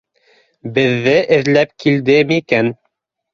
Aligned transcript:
Беҙҙе 0.77 1.13
эҙләп 1.37 1.75
килде 1.85 2.17
микән 2.33 2.73